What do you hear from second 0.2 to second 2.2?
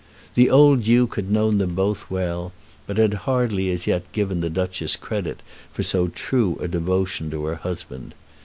The old Duke had known them both